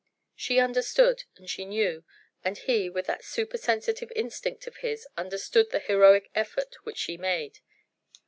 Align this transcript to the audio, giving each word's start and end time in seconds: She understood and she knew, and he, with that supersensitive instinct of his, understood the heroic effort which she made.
She 0.35 0.57
understood 0.57 1.25
and 1.35 1.47
she 1.47 1.63
knew, 1.63 2.03
and 2.43 2.57
he, 2.57 2.89
with 2.89 3.05
that 3.05 3.23
supersensitive 3.23 4.11
instinct 4.15 4.65
of 4.65 4.77
his, 4.77 5.07
understood 5.15 5.69
the 5.69 5.77
heroic 5.77 6.31
effort 6.33 6.73
which 6.85 6.97
she 6.97 7.17
made. 7.17 7.59